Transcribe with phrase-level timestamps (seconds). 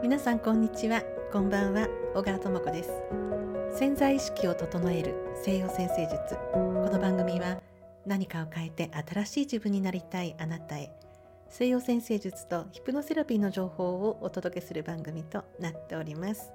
[0.00, 1.02] 皆さんこんにちは。
[1.32, 1.88] こんばんは。
[2.14, 2.90] 小川智子です。
[3.76, 6.36] 潜在意識を整える西洋先生術。
[6.54, 7.60] この番組は
[8.06, 10.92] 何かを変えて新しい自分になりたいあなたへ。
[11.50, 16.52] 西洋先生術とヒプノセラピーの情報をお届けする番組となっております。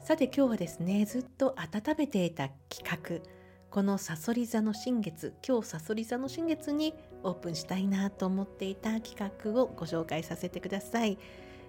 [0.00, 3.34] さて今日はですねずっと温めていた企画。
[3.68, 5.34] このさそり座の新月。
[5.44, 6.94] 今日さそり座の新月に
[7.24, 11.18] オープンしたいなと思っていた企画をご紹介させてください。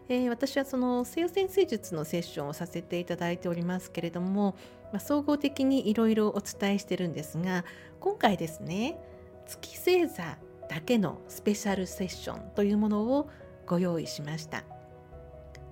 [0.08, 4.55] えー、私はその西洋先生術のセッションをさせていただいておりますけれども、
[4.91, 7.66] まあ、総合的にいろいろお伝えしてるんですが
[8.00, 9.00] 今回ですね
[9.48, 10.38] 月星座
[10.70, 13.30] だけのスペシャルセッションというものを
[13.66, 14.64] ご用意しました。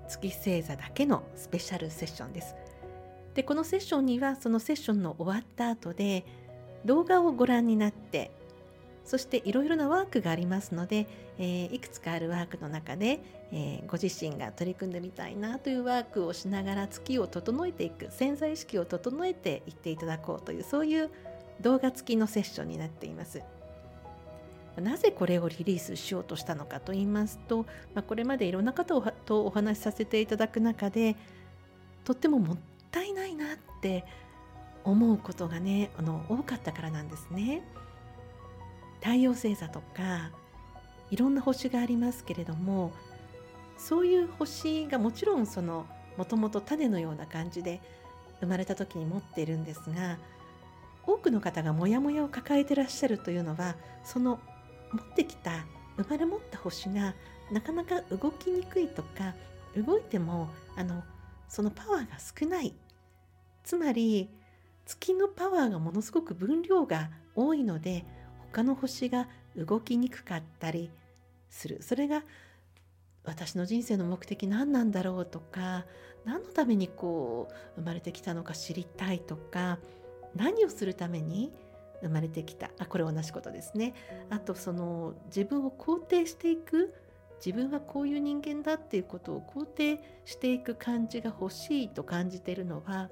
[0.08, 2.56] 月星座だけのスペシャルセッションです。
[3.34, 6.24] でこのセッションにはそのセッションの終わった後で
[6.86, 8.32] 動画をご覧になって
[9.06, 11.08] そしていろいろなワークがありますので、
[11.38, 13.20] えー、いくつかあるワークの中で、
[13.52, 21.10] えー、ご自身が取り組んでみたいなというワークをしながら月を整えていく潜在意識を整えていっていただこうというそういう
[21.62, 23.42] 動画付きのセッションになっています。
[24.82, 31.16] なぜこれをリリースしようとしたのかと言いますと、まあ、これまでいろんな方とお話しさせていただく中で
[32.04, 32.58] とってももっ
[32.90, 34.04] たいないなって
[34.84, 37.62] 思うことがねあの多かったからなんですね。
[39.04, 40.32] 太陽星座とか
[41.12, 42.94] いろんな星がありますけれども
[43.78, 47.82] そういう星がもちろんそのもともと種のような感じで
[48.40, 50.18] 生まれた時に持っているんですが
[51.06, 54.40] 多くの方がモヤモヤを抱えてらっしゃるというのはその
[54.94, 55.66] 持ってきた
[55.98, 57.14] 生まれ持った星が
[57.52, 59.36] なかなか動きにくいとか
[59.76, 61.04] 動いてもあの
[61.50, 62.74] そのパワーが少ない。
[63.64, 64.30] つまり
[64.86, 68.06] 月のパワーがものすごく分量が多いので
[68.54, 70.92] 他の星が動きにくかったり
[71.50, 71.82] する。
[71.82, 72.24] それが
[73.26, 75.86] 私の人生の目的何なんだろうとか
[76.24, 79.80] 何のためにこう生まれてきたのか知りたいとか
[80.36, 81.52] 何をするために
[82.02, 82.70] 生まれてきた。
[82.78, 83.96] あこれ同じことですね。
[84.30, 86.94] あとその自分を肯定していく。
[87.44, 93.10] 自分はこういう人間だっていうことを肯定していく感じが欲しいと感じているのは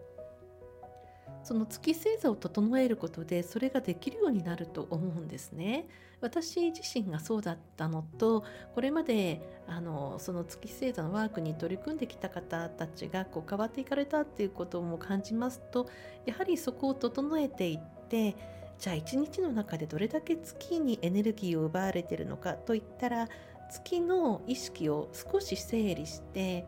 [1.44, 5.88] その月星座を整えることでそれができるようになると思うんですね。
[6.22, 8.44] 私自身がそうだったのと
[8.76, 15.90] これまであのその月星座のワークに取り組んできた方たちがこう変わっていかれたっていうことも感じますと
[16.28, 18.36] やはりそこを整えていって
[18.78, 23.28] じゃあ一日の中でどれだけ月にエネルギーを奪われてるのかといったら
[23.72, 26.68] 月の意識を少し整理して、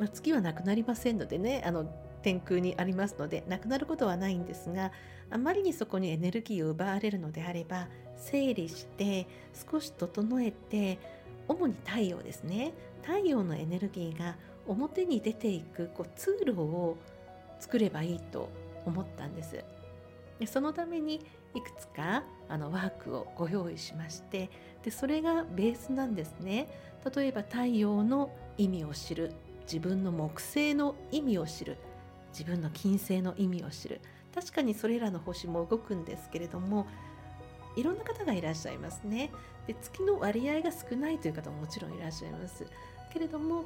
[0.00, 1.84] まあ、月はなくなりませんのでねあの
[2.22, 4.92] 天空にありますのでなくなることはないんですが
[5.30, 9.26] あまりにそこにエネルギーを奪われるのであれば整理して
[9.70, 10.98] 少し整えて
[11.48, 12.72] 主に太陽ですね。
[13.02, 14.36] 太陽のエネルギーが
[14.66, 16.96] 表に出ていくこう通路を
[17.58, 18.50] 作ればいいと
[18.86, 19.64] 思ったんです。
[20.38, 21.20] でそのために
[21.54, 24.48] いくつかあのワークをご用意しまして
[24.82, 26.68] でそれがベースなんですね。
[27.14, 29.32] 例えば太陽の意味を知る
[29.62, 31.78] 自分の木星の意味を知る
[32.30, 34.00] 自分の金星の意味を知る。
[34.34, 36.86] 確かにそれらの星も動くんですけれども
[37.76, 39.30] いろんな方がいらっしゃいますね。
[39.66, 42.66] で月の割合が少ないという方ももちろんいらっしゃいます。
[43.12, 43.64] けれども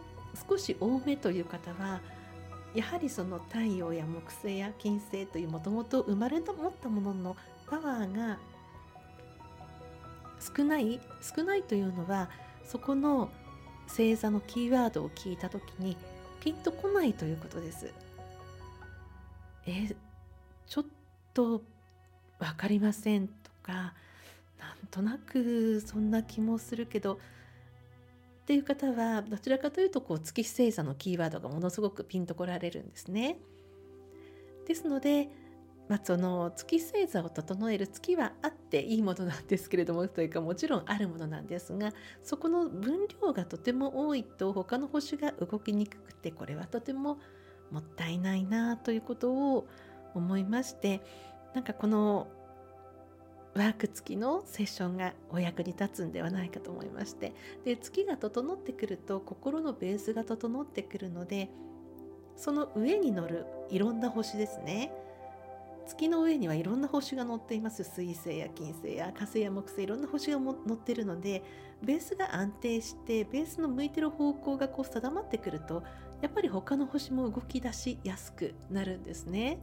[0.48, 2.00] 少し多めという方は
[2.74, 7.36] やはりその太陽や木星や金星というもともと生まれ持ったものの
[7.68, 8.38] パワーが
[10.56, 12.28] 少ない少ないというのは
[12.64, 13.30] そこの
[13.86, 15.96] 星座のキーワードを聞いた時に
[16.40, 17.92] ピンとこないということです。
[19.66, 19.94] え
[20.66, 20.84] ちょっ
[21.32, 21.62] と
[22.38, 23.94] 分かりませんとか
[24.58, 33.38] なんとなくそんな気もするけどっていう方はどちらかというとこう月星座のキーワードがものすごくピンとこられるんですね。
[34.66, 35.30] ですので、
[35.88, 47.18] まあ、その月星座を整える月はあっていいものなんですけれども というかもちろんあるものなんですがそこの分量がとても多いと他の星が動きにくくてこれはとても
[47.74, 49.66] もったいないなということを
[50.14, 51.00] 思いまして
[51.54, 52.28] なんかこの
[53.54, 57.32] ワーク付きのセッションがお役に立つんではないかと思いまして
[57.64, 61.50] で月が整ってくると心のベースが整ってくるので
[62.36, 64.92] その上に乗るいろんな星ですね。
[65.86, 71.42] 月の上にはいろんな星が乗っています水星や金星や火星や木星いろんな星が乗ってるので
[71.82, 75.82] ベースが安定してベースの向いてる方向がこう定まってくると
[76.22, 79.58] やっぱり他の星も動き出しやすくなるんですね。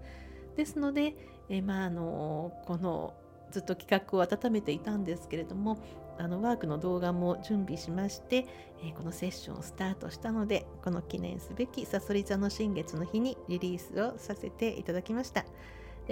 [0.56, 1.16] ですので、
[1.50, 3.14] えまあ、あのこの
[3.52, 5.80] ずっと企画を温めていたんですけれども
[6.18, 8.46] あのワークの動画も準備しまして、
[8.84, 15.46] え、このセッションをスタートしたのでこの記念すべきさそり座の新月の日にリリースをさせていただきました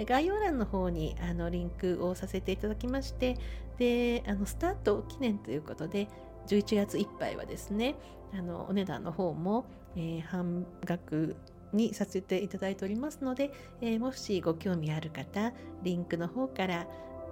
[0.00, 3.36] で概要欄の方にあのリンクをさせていただきまして
[3.76, 6.08] であのスタート記念ということで
[6.46, 7.96] 11月いっぱいはですね
[8.32, 9.66] あのお値段の方も、
[9.96, 11.36] えー、半額
[11.74, 13.50] にさせていただいておりますので、
[13.82, 15.52] えー、もしご興味ある方
[15.82, 16.86] リンクの方から、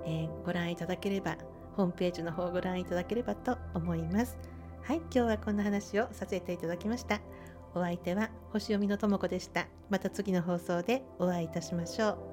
[0.04, 1.38] えー、ご覧いただければ
[1.74, 4.38] ホームページの方をご覧いただければと思います。
[4.82, 7.20] はい今日はこんな話をさせていただきました。
[7.74, 9.68] お相手は星読みのともこでした。
[9.88, 12.27] また次の放送でお会いいたしましょう。